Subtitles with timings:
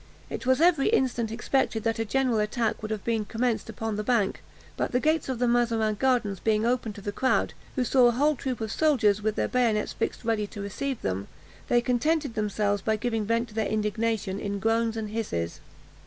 [0.31, 4.03] It was every instant expected that a general attack would have been commenced upon the
[4.03, 4.41] bank;
[4.75, 8.11] but the gates of the Mazarin Gardens being opened to the crowd, who saw a
[8.13, 11.27] whole troop of soldiers, with their bayonets fixed ready to receive them,
[11.67, 15.59] they contented themselves by giving vent to their indignation in groans and hisses.